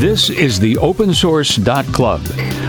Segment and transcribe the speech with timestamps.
[0.00, 2.22] This is the Open Source Club,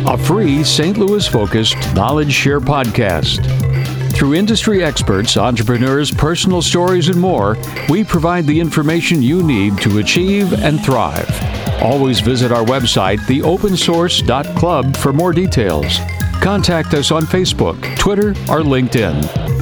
[0.06, 0.98] a free St.
[0.98, 3.40] Louis focused knowledge share podcast.
[4.12, 7.56] Through industry experts, entrepreneurs, personal stories, and more,
[7.88, 11.30] we provide the information you need to achieve and thrive.
[11.82, 16.00] Always visit our website, theopensource.club, for more details.
[16.42, 19.61] Contact us on Facebook, Twitter, or LinkedIn.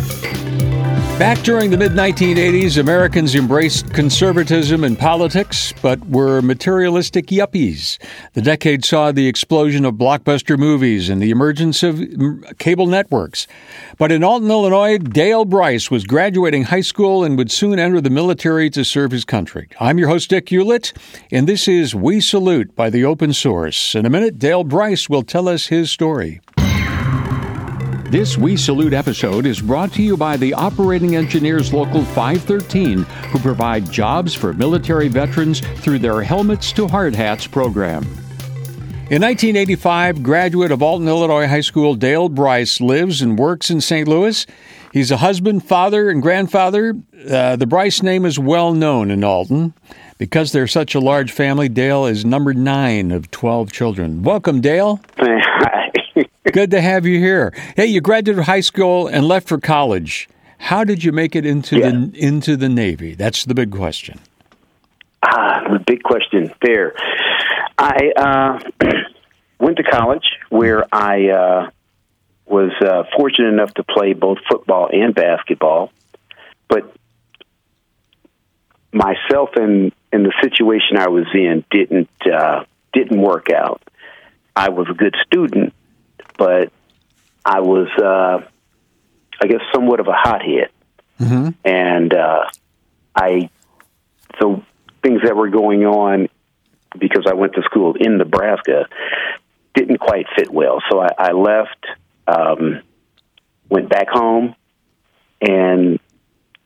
[1.19, 7.97] Back during the mid 1980s, Americans embraced conservatism in politics, but were materialistic yuppies.
[8.35, 13.47] The decade saw the explosion of blockbuster movies and the emergence of mm, cable networks.
[13.97, 18.09] But in Alton, Illinois, Dale Brice was graduating high school and would soon enter the
[18.09, 19.67] military to serve his country.
[19.77, 20.93] I'm your host, Dick Hewlett,
[21.33, 23.93] and this is We Salute by the Open Source.
[23.93, 26.39] In a minute, Dale Brice will tell us his story.
[28.09, 33.37] This We Salute episode is brought to you by the Operating Engineers Local 513, who
[33.37, 38.01] provide jobs for military veterans through their Helmets to Hard Hats program.
[39.11, 44.07] In 1985, graduate of Alton, Illinois High School, Dale Brice lives and works in St.
[44.07, 44.43] Louis.
[44.91, 46.95] He's a husband, father, and grandfather.
[47.29, 49.75] Uh, the Brice name is well known in Alton.
[50.17, 54.23] Because they're such a large family, Dale is number nine of 12 children.
[54.23, 54.99] Welcome, Dale.
[56.51, 57.53] Good to have you here.
[57.75, 60.27] Hey, you graduated high school and left for college.
[60.57, 61.91] How did you make it into yeah.
[61.91, 63.15] the into the Navy?
[63.15, 64.19] That's the big question.
[65.23, 66.51] Ah, the big question.
[66.61, 66.93] There,
[67.77, 68.59] I uh,
[69.59, 71.69] went to college where I uh,
[72.45, 75.91] was uh, fortunate enough to play both football and basketball,
[76.67, 76.93] but
[78.91, 83.81] myself and and the situation I was in didn't uh, didn't work out.
[84.55, 85.73] I was a good student,
[86.39, 86.71] but
[87.45, 88.47] I was, uh,
[89.41, 90.69] I guess, somewhat of a hothead,
[91.19, 91.49] mm-hmm.
[91.63, 92.45] and uh,
[93.15, 93.49] I
[94.39, 94.63] so
[95.03, 96.29] things that were going on
[96.97, 98.87] because I went to school in Nebraska
[99.75, 100.81] didn't quite fit well.
[100.89, 101.85] So I, I left,
[102.27, 102.81] um,
[103.69, 104.55] went back home,
[105.41, 105.99] and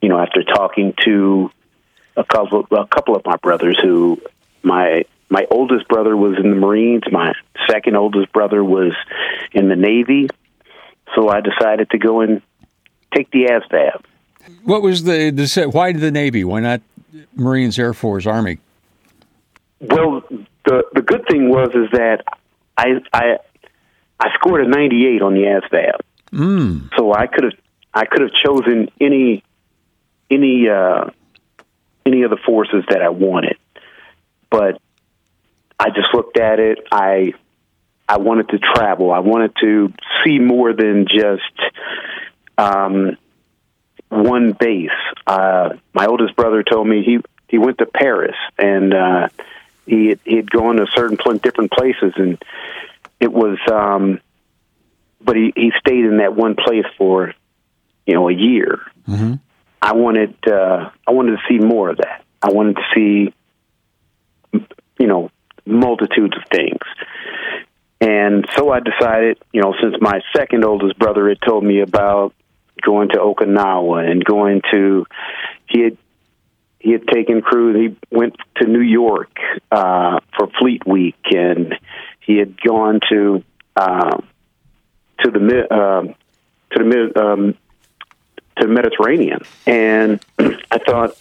[0.02, 1.52] you know, after talking to
[2.16, 4.22] a couple, a couple of my brothers who
[4.62, 7.04] my my oldest brother was in the Marines.
[7.12, 7.34] My
[7.70, 8.94] second oldest brother was
[9.52, 10.28] in the Navy.
[11.16, 12.42] So I decided to go and
[13.14, 14.04] take the ASVAB.
[14.64, 16.44] What was the, the why the Navy?
[16.44, 16.82] Why not
[17.36, 18.60] Marines, Air Force, Army?
[19.80, 20.24] Well,
[20.66, 22.24] the the good thing was is that
[22.78, 23.38] I I
[24.20, 26.00] I scored a 98 on the ASVAB.
[26.32, 26.90] Mm.
[26.98, 27.54] So I could have
[27.94, 29.44] I could have chosen any
[30.30, 31.10] any uh,
[32.06, 33.58] any of the forces that I wanted,
[34.50, 34.82] but
[35.80, 36.80] I just looked at it.
[36.92, 37.34] I
[38.08, 39.12] I wanted to travel.
[39.12, 41.74] I wanted to see more than just
[42.58, 43.18] um,
[44.10, 44.90] one base.
[45.26, 49.28] Uh, my oldest brother told me he he went to Paris and uh,
[49.86, 52.44] he he had gone to certain pl- different places and
[53.20, 54.20] it was um,
[55.22, 57.34] but he he stayed in that one place for
[58.06, 58.82] you know a year.
[59.08, 59.36] Mm-hmm.
[59.82, 62.24] I wanted uh, I wanted to see more of that.
[62.42, 63.34] I wanted to see
[65.00, 65.32] you know
[65.66, 66.82] multitudes of things.
[68.02, 72.34] And so I decided, you know, since my second oldest brother had told me about
[72.82, 75.06] going to Okinawa and going to,
[75.68, 75.98] he had
[76.80, 77.74] he had taken crew.
[77.74, 79.38] He went to New York
[79.72, 81.80] uh, for Fleet Week, and
[82.20, 83.42] he had gone to
[83.78, 84.18] uh,
[85.24, 86.02] to the uh,
[86.76, 87.56] to the um,
[88.58, 89.40] to the Mediterranean.
[89.66, 91.18] And I thought,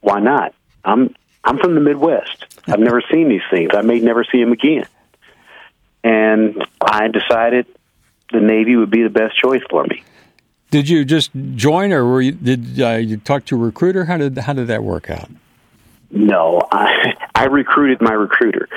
[0.00, 0.54] why not?
[0.82, 1.14] I'm
[1.46, 2.44] I'm from the Midwest.
[2.66, 3.70] I've never seen these things.
[3.72, 4.86] I may never see them again.
[6.02, 7.66] And I decided
[8.32, 10.02] the Navy would be the best choice for me.
[10.72, 14.04] Did you just join, or were you, did uh, you talk to a recruiter?
[14.04, 15.30] How did how did that work out?
[16.10, 18.68] No, I, I recruited my recruiter.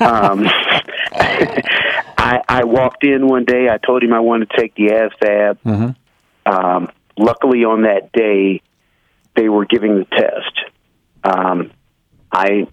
[0.00, 0.46] um,
[1.12, 3.68] I, I walked in one day.
[3.68, 5.58] I told him I wanted to take the ASVAB.
[5.66, 6.50] Mm-hmm.
[6.50, 8.62] Um, luckily, on that day,
[9.36, 10.60] they were giving the test.
[11.22, 11.70] Um,
[12.34, 12.66] I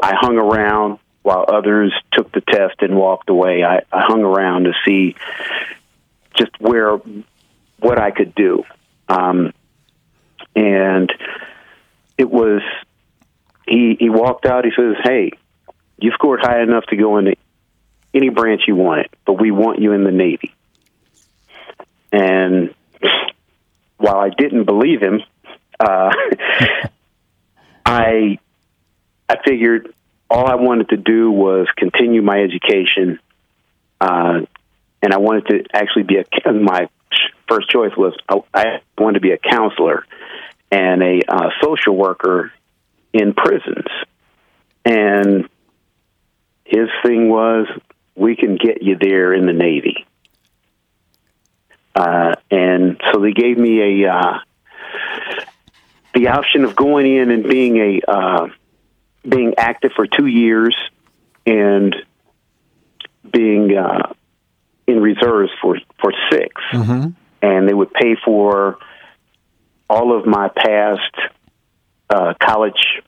[0.00, 3.64] I hung around while others took the test and walked away.
[3.64, 5.16] I, I hung around to see
[6.36, 6.98] just where
[7.78, 8.62] what I could do,
[9.08, 9.52] um,
[10.54, 11.12] and
[12.16, 12.62] it was.
[13.66, 14.64] He he walked out.
[14.64, 15.32] He says, "Hey,
[15.98, 17.34] you scored high enough to go into
[18.14, 20.54] any branch you wanted, but we want you in the Navy."
[22.12, 22.72] And
[23.96, 25.22] while I didn't believe him,
[25.80, 26.10] uh,
[27.84, 28.38] I
[29.28, 29.92] I figured
[30.30, 33.18] all I wanted to do was continue my education,
[34.00, 34.40] uh,
[35.02, 36.52] and I wanted to actually be a.
[36.52, 36.88] My
[37.48, 38.14] first choice was
[38.52, 40.04] I wanted to be a counselor
[40.70, 42.52] and a uh, social worker
[43.12, 43.86] in prisons,
[44.84, 45.48] and
[46.66, 47.68] his thing was,
[48.16, 50.04] we can get you there in the Navy.
[51.94, 54.38] Uh, and so they gave me a uh,
[56.14, 58.48] the option of going in and being a uh,
[59.28, 60.76] being active for two years
[61.44, 61.94] and
[63.30, 64.12] being uh,
[64.86, 67.08] in reserves for for 6 mm-hmm.
[67.42, 68.78] and they would pay for
[69.88, 71.14] all of my past
[72.10, 73.02] uh, college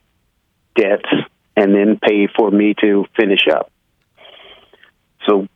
[0.75, 1.09] debts,
[1.57, 3.71] and then pay for me to finish up.
[5.27, 5.47] So,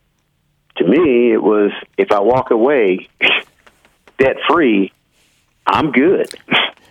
[0.77, 3.07] to me, it was if I walk away
[4.17, 4.91] debt free,
[5.65, 6.27] I'm good.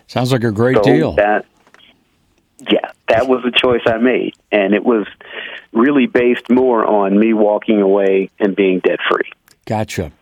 [0.06, 1.12] Sounds like a great so deal.
[1.14, 1.46] That,
[3.08, 5.06] that was the choice I made, and it was
[5.72, 9.30] really based more on me walking away and being debt free.
[9.66, 10.12] Gotcha.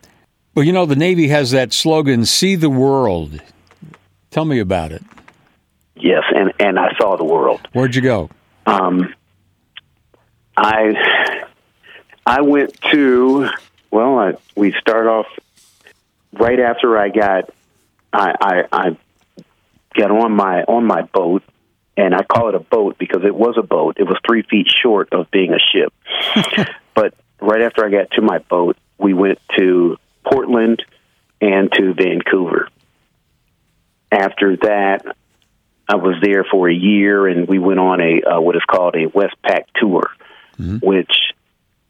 [0.54, 3.40] Well, you know, the Navy has that slogan, see the world.
[4.30, 5.02] Tell me about it.
[5.94, 7.60] Yes, and, and I saw the world.
[7.72, 8.30] Where'd you go?
[8.66, 9.14] Um,
[10.56, 11.44] I
[12.26, 13.48] I went to
[13.90, 15.26] well, I, we start off
[16.32, 17.50] right after I got
[18.12, 18.96] I, I I
[19.94, 21.42] got on my on my boat,
[22.00, 23.96] and I call it a boat because it was a boat.
[23.98, 25.92] It was three feet short of being a ship.
[26.94, 30.82] but right after I got to my boat, we went to Portland
[31.42, 32.68] and to Vancouver.
[34.10, 35.04] After that,
[35.86, 38.94] I was there for a year, and we went on a uh, what is called
[38.94, 40.10] a Westpac tour,
[40.58, 40.82] Mhm.
[40.82, 41.12] which,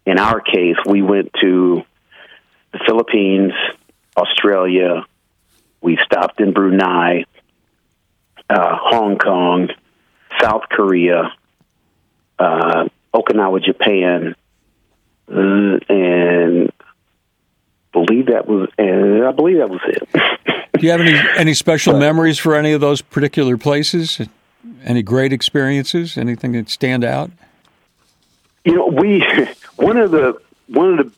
[0.07, 1.85] in our case, we went to
[2.73, 3.53] the Philippines,
[4.17, 5.05] Australia.
[5.81, 7.25] We stopped in Brunei,
[8.49, 9.71] uh, Hong Kong,
[10.43, 11.33] South Korea,
[12.39, 14.35] uh, Okinawa, Japan,
[15.29, 16.73] uh, and
[17.93, 20.09] believe that was and I believe that was it.
[20.81, 24.21] Do you have any any special memories for any of those particular places?
[24.85, 26.17] Any great experiences?
[26.17, 27.31] Anything that stand out?
[28.65, 29.25] you know, we
[29.77, 31.13] one of the one of the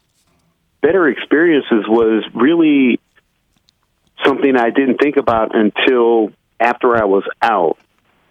[0.80, 2.98] better experiences was really
[4.24, 7.78] something I didn't think about until after I was out.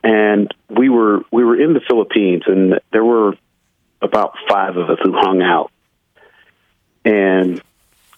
[0.04, 3.34] And we were we were in the Philippines and there were
[4.02, 5.72] about 5 of us who hung out.
[7.06, 7.62] And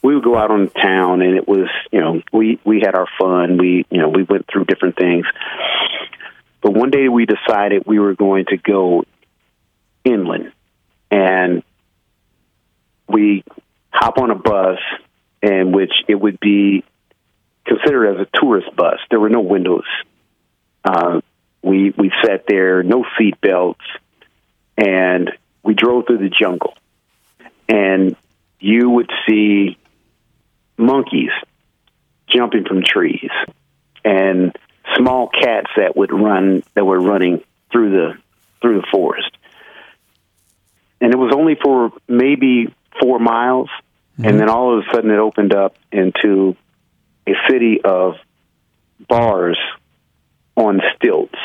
[0.01, 3.07] we would go out on town and it was, you know, we we had our
[3.19, 3.57] fun.
[3.57, 5.25] We, you know, we went through different things.
[6.61, 9.03] But one day we decided we were going to go
[10.05, 10.53] inland
[11.11, 11.63] and
[13.07, 13.43] we
[13.91, 14.79] hop on a bus
[15.41, 16.83] in which it would be
[17.65, 18.99] considered as a tourist bus.
[19.09, 19.85] There were no windows.
[20.83, 21.21] Uh,
[21.63, 23.85] we we sat there, no seat belts,
[24.77, 25.31] and
[25.63, 26.75] we drove through the jungle.
[27.67, 28.15] And
[28.59, 29.77] you would see
[30.77, 31.31] monkeys
[32.27, 33.31] jumping from trees,
[34.03, 34.55] and
[34.97, 38.17] small cats that would run that were running through the
[38.61, 39.31] through the forest
[41.03, 43.69] and it was only for maybe four miles,
[44.15, 44.37] and mm-hmm.
[44.37, 46.55] then all of a sudden it opened up into
[47.27, 48.15] a city of
[49.09, 49.59] bars
[50.55, 51.37] on stilts.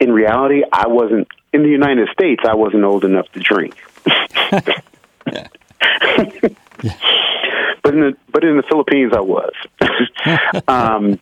[0.00, 2.42] In reality, I wasn't in the United States.
[2.46, 3.76] I wasn't old enough to drink.
[7.88, 9.52] But in the but in the Philippines, I was.
[10.68, 11.18] um,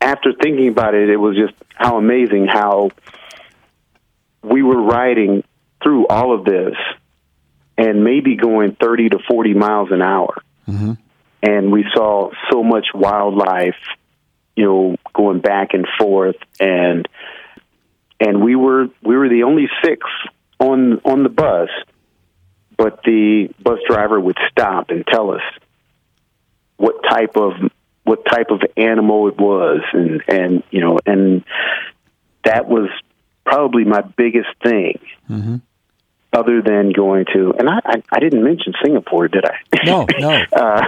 [0.00, 2.90] after thinking about it, it was just how amazing how
[4.42, 5.44] we were riding
[5.82, 6.74] through all of this
[7.78, 10.42] and maybe going 30 to 40 miles an hour.
[10.68, 10.98] Mhm.
[11.44, 13.78] And we saw so much wildlife,
[14.56, 17.06] you know, going back and forth and
[18.22, 20.06] and we were we were the only six
[20.58, 21.68] on on the bus,
[22.76, 25.42] but the bus driver would stop and tell us
[26.76, 27.52] what type of
[28.04, 31.44] what type of animal it was and and you know and
[32.44, 32.88] that was
[33.44, 34.98] probably my biggest thing
[35.30, 35.60] Mhm.
[36.32, 39.56] other than going to and I, I, I didn't mention Singapore, did I?
[39.84, 40.44] No, no.
[40.52, 40.86] uh,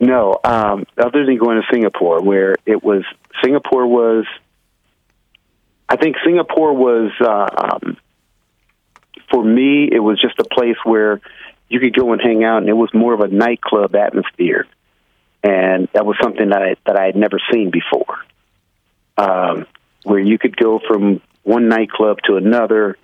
[0.00, 3.02] no, um, other than going to Singapore, where it was
[3.42, 4.24] Singapore was.
[5.90, 7.96] I think Singapore was uh, um,
[9.28, 9.88] for me.
[9.90, 11.20] It was just a place where
[11.68, 14.68] you could go and hang out, and it was more of a nightclub atmosphere,
[15.42, 18.18] and that was something that I, that I had never seen before.
[19.18, 19.66] Um,
[20.04, 22.96] where you could go from one nightclub to another,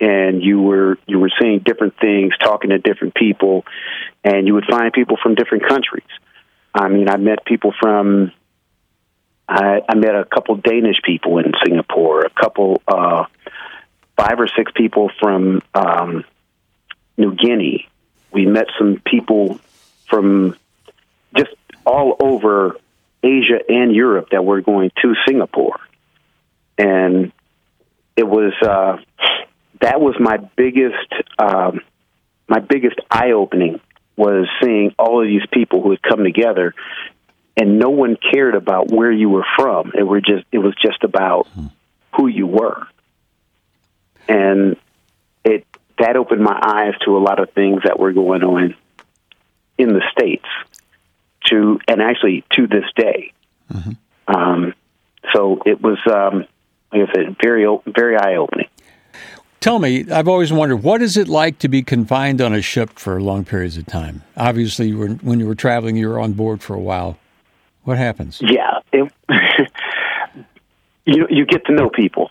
[0.00, 3.64] and you were you were seeing different things, talking to different people,
[4.22, 6.06] and you would find people from different countries.
[6.72, 8.30] I mean, I met people from.
[9.48, 13.26] I, I met a couple Danish people in Singapore, a couple, uh,
[14.16, 16.24] five or six people from um,
[17.16, 17.88] New Guinea.
[18.32, 19.60] We met some people
[20.08, 20.56] from
[21.36, 21.50] just
[21.84, 22.76] all over
[23.22, 25.78] Asia and Europe that were going to Singapore,
[26.78, 27.32] and
[28.16, 28.96] it was uh,
[29.80, 31.80] that was my biggest um,
[32.48, 33.80] my biggest eye opening
[34.16, 36.74] was seeing all of these people who had come together
[37.56, 39.92] and no one cared about where you were from.
[39.96, 41.48] It were just it was just about
[42.16, 42.86] who you were.
[44.28, 44.76] And
[45.44, 45.66] it
[45.98, 48.74] that opened my eyes to a lot of things that were going on
[49.78, 50.46] in the states
[51.46, 53.32] to and actually to this day.
[53.72, 54.34] Mm-hmm.
[54.34, 54.74] Um,
[55.32, 56.46] so it was um,
[56.92, 58.68] like I said, very very eye opening.
[59.60, 62.98] Tell me, I've always wondered what is it like to be confined on a ship
[62.98, 64.24] for long periods of time?
[64.36, 67.16] Obviously, you were, when you were traveling, you were on board for a while.
[67.84, 68.40] What happens?
[68.40, 69.12] Yeah, it,
[71.04, 72.30] you you get to know people,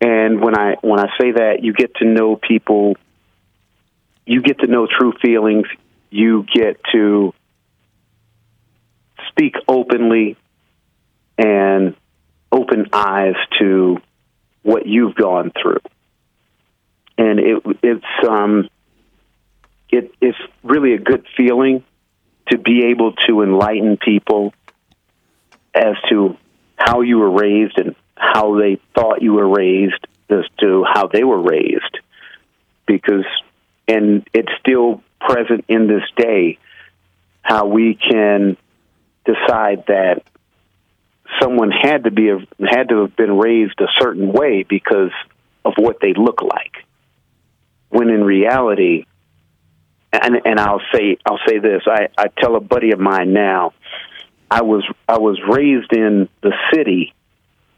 [0.00, 2.96] and when I when I say that, you get to know people.
[4.26, 5.66] You get to know true feelings.
[6.10, 7.34] You get to
[9.28, 10.36] speak openly
[11.36, 11.94] and
[12.50, 13.98] open eyes to
[14.62, 15.80] what you've gone through,
[17.18, 18.70] and it it's um
[19.90, 21.84] it it's really a good feeling
[22.50, 24.52] to be able to enlighten people
[25.74, 26.36] as to
[26.76, 31.24] how you were raised and how they thought you were raised as to how they
[31.24, 31.98] were raised.
[32.86, 33.24] Because
[33.88, 36.58] and it's still present in this day
[37.42, 38.56] how we can
[39.24, 40.22] decide that
[41.40, 42.28] someone had to be
[42.60, 45.12] had to have been raised a certain way because
[45.64, 46.84] of what they look like.
[47.88, 49.06] When in reality
[50.22, 51.82] and and I'll say I'll say this.
[51.86, 53.72] I, I tell a buddy of mine now.
[54.50, 57.14] I was I was raised in the city,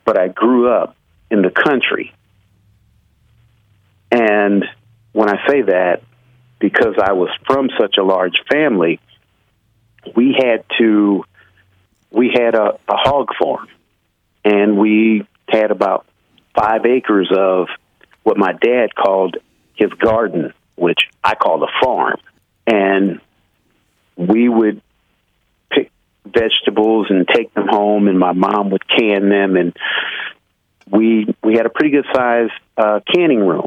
[0.05, 0.97] but I grew up
[1.31, 2.13] in the country.
[4.11, 4.65] And
[5.13, 6.03] when I say that,
[6.59, 9.01] because I was from such a large family,
[10.15, 11.25] we had to
[12.11, 13.69] we had a, a hog farm,
[14.45, 16.07] and we had about
[16.55, 17.69] five acres of
[18.23, 19.37] what my dad called
[19.75, 22.19] his garden which I call the farm.
[22.67, 23.21] And
[24.17, 24.83] we would
[25.71, 25.91] pick
[26.25, 29.57] vegetables and take them home, and my mom would can them.
[29.57, 29.77] And
[30.91, 33.67] we we had a pretty good size uh, canning room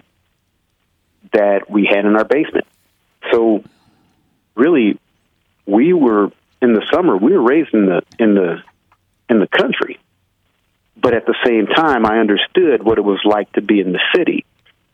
[1.34, 2.66] that we had in our basement.
[3.32, 3.64] So
[4.56, 5.00] really,
[5.66, 7.16] we were in the summer.
[7.16, 8.58] We were raised in the in the
[9.30, 10.00] in the country,
[10.98, 14.02] but at the same time, I understood what it was like to be in the
[14.16, 14.46] city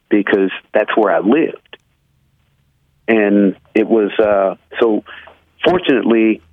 [0.10, 1.65] because that's where I lived
[3.08, 5.04] and it was uh, so.
[5.64, 6.44] Fortunately,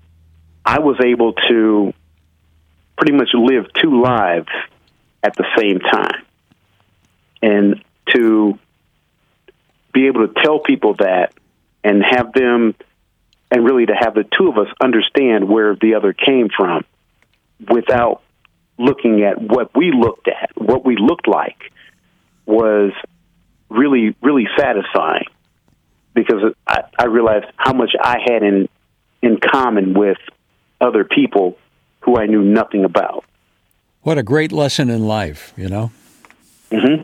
[0.64, 1.92] I was able to
[2.97, 4.49] pretty much live two lives
[5.23, 6.25] at the same time,
[7.42, 8.59] and to
[9.92, 11.35] be able to tell people that
[11.85, 12.75] and have them
[13.50, 16.85] and really to have the two of us understand where the other came from
[17.71, 18.23] without
[18.78, 21.59] looking at what we looked at, what we looked like
[22.47, 22.92] was
[23.68, 25.26] really, really satisfying
[26.14, 28.69] because I, I realized how much I had in
[29.23, 30.19] in common with
[30.81, 31.57] other people
[32.00, 33.25] who I knew nothing about.
[34.02, 35.92] What a great lesson in life, you know.
[36.71, 37.02] Mm-hmm.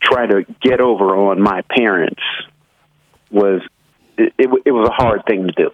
[0.00, 2.22] try to get over on my parents
[3.30, 3.62] was
[4.18, 5.70] it, it, it was a hard thing to do.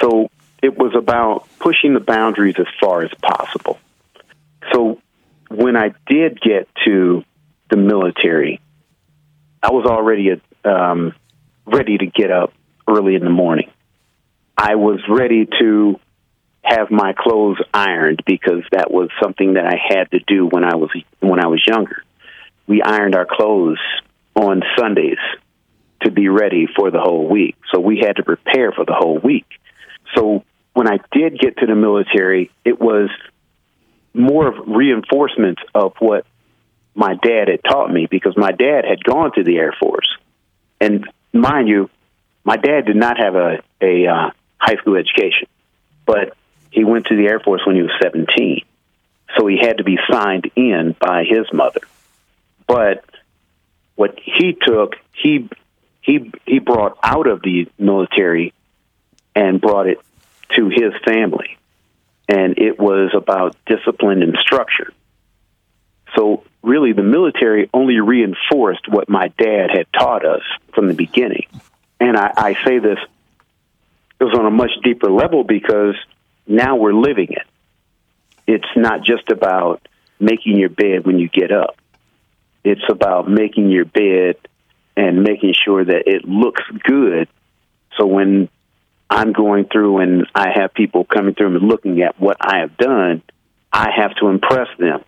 [0.00, 0.30] So
[0.64, 3.78] it was about pushing the boundaries as far as possible.
[4.72, 4.98] So
[5.50, 7.22] when I did get to
[7.68, 8.62] the military,
[9.62, 11.12] I was already um,
[11.66, 12.54] ready to get up
[12.88, 13.70] early in the morning.
[14.56, 16.00] I was ready to
[16.62, 20.76] have my clothes ironed because that was something that I had to do when I
[20.76, 20.90] was
[21.20, 22.04] when I was younger.
[22.66, 23.80] We ironed our clothes
[24.34, 25.18] on Sundays
[26.04, 27.56] to be ready for the whole week.
[27.70, 29.46] So we had to prepare for the whole week.
[30.14, 30.44] So
[30.74, 33.08] when I did get to the military, it was
[34.12, 36.26] more of reinforcement of what
[36.94, 40.16] my dad had taught me because my dad had gone to the Air Force.
[40.80, 41.90] And mind you,
[42.44, 45.48] my dad did not have a, a uh, high school education,
[46.06, 46.36] but
[46.70, 48.64] he went to the Air Force when he was 17.
[49.36, 51.80] So he had to be signed in by his mother.
[52.66, 53.04] But
[53.94, 55.48] what he took, he
[56.02, 58.52] he he brought out of the military
[59.34, 59.98] and brought it
[60.56, 61.58] to his family.
[62.28, 64.92] And it was about discipline and structure.
[66.16, 70.42] So really the military only reinforced what my dad had taught us
[70.74, 71.46] from the beginning.
[72.00, 72.98] And I, I say this
[74.20, 75.96] it was on a much deeper level because
[76.46, 77.46] now we're living it.
[78.46, 79.86] It's not just about
[80.20, 81.76] making your bed when you get up.
[82.62, 84.36] It's about making your bed
[84.96, 87.28] and making sure that it looks good.
[87.98, 88.48] So when
[89.08, 92.76] I'm going through and I have people coming through and looking at what I have
[92.76, 93.22] done,
[93.72, 95.04] I have to impress them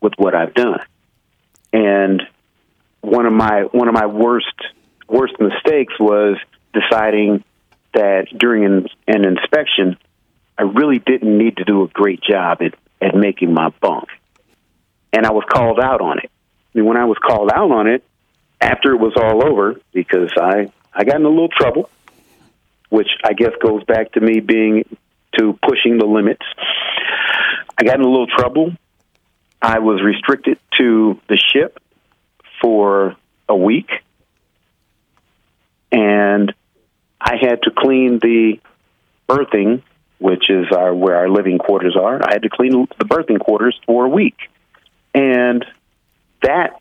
[0.00, 0.80] with what I've done.
[1.72, 2.22] And
[3.00, 4.54] one of my one of my worst
[5.08, 6.36] worst mistakes was
[6.72, 7.44] deciding
[7.94, 9.96] that during an, an inspection,
[10.56, 14.08] I really didn't need to do a great job at, at making my bunk.
[15.12, 16.30] And I was called out on it.
[16.74, 18.04] And when I was called out on it,
[18.60, 21.90] after it was all over, because I, I got in a little trouble,
[22.90, 24.84] which I guess goes back to me being
[25.38, 26.44] to pushing the limits.
[27.78, 28.72] I got in a little trouble.
[29.62, 31.78] I was restricted to the ship
[32.60, 33.16] for
[33.48, 33.90] a week,
[35.92, 36.52] and
[37.20, 38.60] I had to clean the
[39.26, 39.82] berthing,
[40.18, 42.20] which is our where our living quarters are.
[42.22, 44.36] I had to clean the berthing quarters for a week,
[45.14, 45.64] and
[46.42, 46.80] that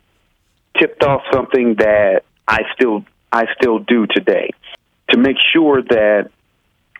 [0.77, 4.51] tipped off something that I still I still do today
[5.09, 6.29] to make sure that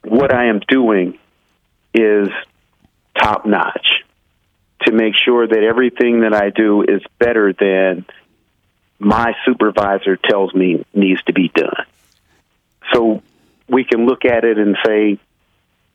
[0.04, 1.18] what I am doing
[1.94, 2.30] is
[3.18, 3.88] top notch.
[4.84, 8.06] To make sure that everything that I do is better than
[8.98, 11.86] my supervisor tells me needs to be done.
[12.94, 13.22] So
[13.68, 15.20] we can look at it and say,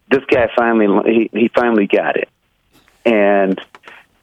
[0.08, 2.28] this guy finally he, he finally got it,
[3.04, 3.60] and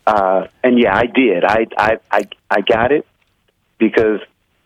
[0.06, 1.44] uh, and yeah, I did.
[1.44, 3.06] I I I I got it
[3.78, 4.20] because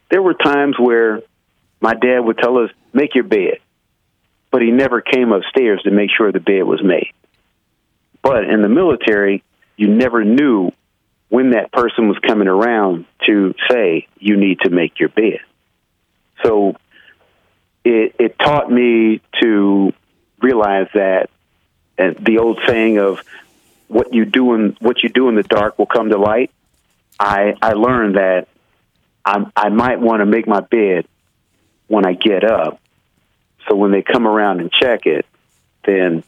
[0.09, 1.21] there were times where
[1.81, 3.59] my dad would tell us, "Make your bed,"
[4.51, 7.11] but he never came upstairs to make sure the bed was made.
[8.21, 9.43] But in the military,
[9.77, 10.71] you never knew
[11.29, 15.39] when that person was coming around to say you need to make your bed.
[16.43, 16.75] So
[17.83, 19.93] it, it taught me to
[20.41, 21.29] realize that
[21.97, 23.21] uh, the old saying of
[23.87, 26.51] what you do in what you do in the dark will come to light.
[27.19, 28.47] I I learned that
[29.23, 31.05] I I might want to make my bed
[31.87, 32.79] when I get up,
[33.67, 35.25] so when they come around and check it,
[35.85, 36.23] then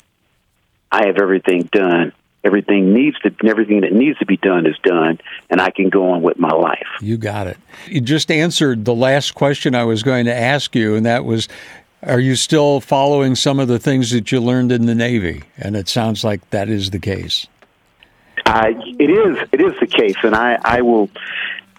[0.91, 2.13] I have everything done
[2.47, 6.11] everything needs to everything that needs to be done is done and I can go
[6.11, 6.87] on with my life.
[7.01, 7.57] You got it.
[7.87, 11.49] You just answered the last question I was going to ask you and that was
[12.03, 15.43] are you still following some of the things that you learned in the Navy?
[15.57, 17.47] And it sounds like that is the case.
[18.45, 18.67] Uh,
[18.99, 19.49] it is.
[19.51, 21.09] It is the case, and I, I will.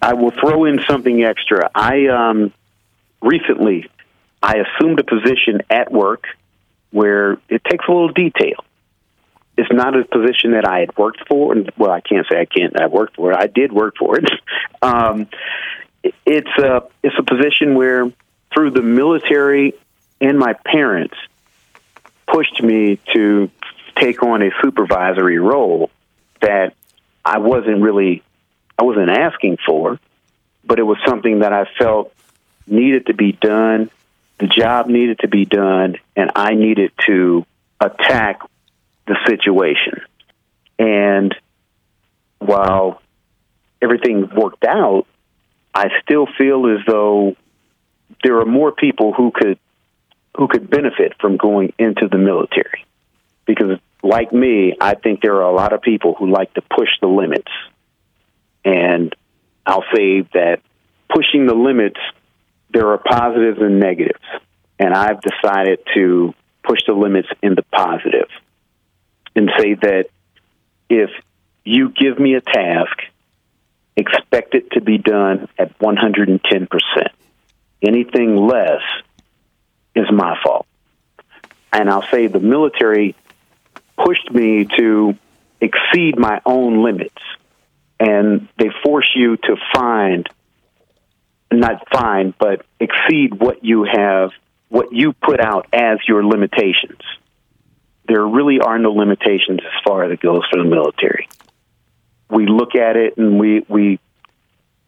[0.03, 1.71] I will throw in something extra.
[1.73, 2.53] I um,
[3.23, 3.91] recently
[4.43, 6.25] I assumed a position at work
[6.91, 8.65] where it takes a little detail
[9.59, 11.53] it's not a position that I had worked for.
[11.53, 12.81] And well, I can't say I can't.
[12.81, 13.39] I worked for it.
[13.39, 14.31] I did work for it.
[14.83, 15.27] um,
[16.25, 18.11] it's a it's a position where
[18.55, 19.75] through the military
[20.21, 21.17] and my parents
[22.33, 23.51] pushed me to
[23.97, 25.91] take on a supervisory role
[26.41, 26.75] that
[27.25, 28.23] I wasn't really
[28.79, 29.99] I wasn't asking for,
[30.65, 32.13] but it was something that I felt
[32.71, 33.91] needed to be done.
[34.39, 37.45] The job needed to be done, and I needed to
[37.81, 38.41] attack
[39.07, 40.03] the situation.
[40.79, 41.35] And
[42.39, 43.03] while
[43.83, 45.07] everything worked out,
[45.75, 47.37] I still feel as though
[48.23, 49.59] there are more people who could
[50.37, 52.85] who could benefit from going into the military.
[53.45, 56.89] Because like me, I think there are a lot of people who like to push
[57.01, 57.51] the limits.
[58.65, 59.15] And
[59.67, 60.61] I'll say that
[61.13, 61.99] pushing the limits
[62.71, 64.25] there are positives and negatives.
[64.79, 68.29] And I've decided to push the limits in the positive
[69.35, 70.07] and say that
[70.89, 71.11] if
[71.65, 72.97] you give me a task,
[73.97, 76.69] expect it to be done at 110%.
[77.83, 78.83] Anything less
[79.95, 80.67] is my fault.
[81.73, 83.15] And I'll say the military
[83.97, 85.17] pushed me to
[85.61, 87.21] exceed my own limits.
[88.01, 90.29] And they force you to find,
[91.51, 94.31] not find, but exceed what you have,
[94.69, 97.01] what you put out as your limitations
[98.09, 101.29] there really are no limitations as far as it goes for the military.
[102.31, 104.01] We look at it and we, we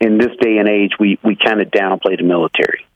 [0.00, 2.86] in this day and age, we, we kind of downplay the military.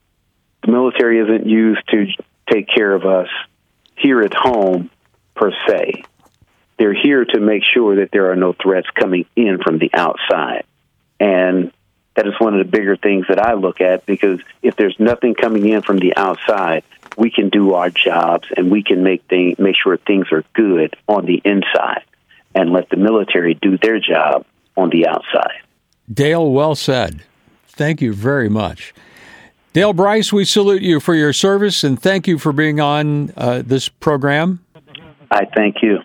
[0.64, 2.06] The military isn't used to
[2.50, 3.28] take care of us
[3.96, 4.90] here at home
[5.34, 6.04] per se.
[6.78, 10.64] They're here to make sure that there are no threats coming in from the outside.
[11.20, 11.70] And
[12.14, 15.34] that is one of the bigger things that I look at because if there's nothing
[15.34, 16.84] coming in from the outside,
[17.16, 20.96] we can do our jobs and we can make things, make sure things are good
[21.08, 22.04] on the inside
[22.54, 24.46] and let the military do their job
[24.76, 25.60] on the outside.
[26.12, 27.22] Dale, well said.
[27.66, 28.94] Thank you very much.
[29.72, 33.62] Dale Brice, we salute you for your service and thank you for being on uh,
[33.64, 34.64] this program.
[35.30, 35.98] I thank you.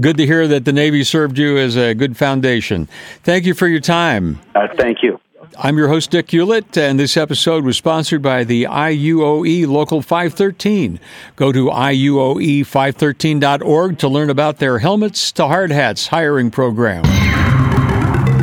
[0.00, 2.88] Good to hear that the Navy served you as a good foundation.
[3.22, 4.40] Thank you for your time.
[4.54, 5.20] Uh, thank you.
[5.58, 10.98] I'm your host, Dick Hewlett, and this episode was sponsored by the IUOE Local 513.
[11.36, 17.04] Go to IUOE513.org to learn about their helmets to hard hats hiring program.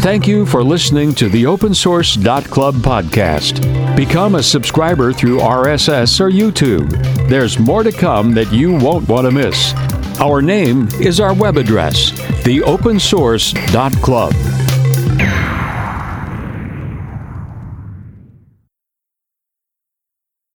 [0.01, 3.95] Thank you for listening to the Open Source Club podcast.
[3.95, 6.91] Become a subscriber through RSS or YouTube.
[7.27, 9.73] There's more to come that you won't want to miss.
[10.21, 12.11] Our name is our web address,
[12.43, 14.58] theopensource.club.